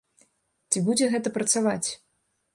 [0.73, 1.87] Ці будзе гэта працаваць?